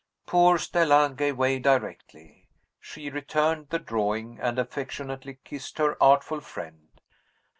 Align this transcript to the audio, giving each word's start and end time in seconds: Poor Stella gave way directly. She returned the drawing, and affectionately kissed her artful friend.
Poor 0.25 0.57
Stella 0.57 1.13
gave 1.15 1.37
way 1.37 1.59
directly. 1.59 2.47
She 2.79 3.11
returned 3.11 3.69
the 3.69 3.77
drawing, 3.77 4.39
and 4.39 4.57
affectionately 4.57 5.37
kissed 5.45 5.77
her 5.77 5.95
artful 6.01 6.39
friend. 6.39 6.99